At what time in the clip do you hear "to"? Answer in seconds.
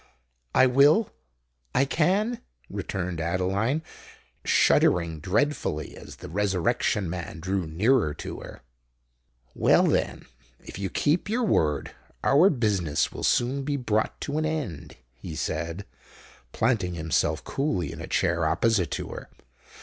8.15-8.39, 14.21-14.39, 18.97-19.09